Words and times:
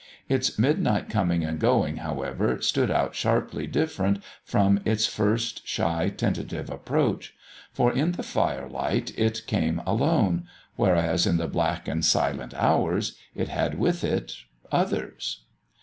Its 0.27 0.57
midnight 0.57 1.09
coming 1.11 1.43
and 1.45 1.59
going, 1.59 1.97
however, 1.97 2.59
stood 2.59 2.89
out 2.89 3.13
sharply 3.13 3.67
different 3.67 4.19
from 4.43 4.79
its 4.83 5.05
first 5.05 5.67
shy, 5.67 6.09
tentative 6.09 6.71
approach. 6.71 7.35
For 7.71 7.93
in 7.93 8.13
the 8.13 8.23
firelight 8.23 9.13
it 9.15 9.45
came 9.45 9.79
alone; 9.85 10.47
whereas 10.75 11.27
in 11.27 11.37
the 11.37 11.47
black 11.47 11.87
and 11.87 12.03
silent 12.03 12.55
hours, 12.55 13.15
it 13.35 13.49
had 13.49 13.77
with 13.77 14.03
it 14.03 14.33
others. 14.71 15.41